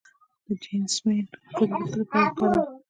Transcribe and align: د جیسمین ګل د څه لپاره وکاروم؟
د 0.45 0.47
جیسمین 0.63 1.25
ګل 1.55 1.69
د 1.79 1.79
څه 1.91 1.97
لپاره 2.01 2.29
وکاروم؟ 2.31 2.69